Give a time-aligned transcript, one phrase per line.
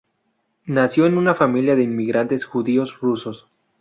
[0.65, 3.47] Nació en una familia de inmigrantes judíos rusos.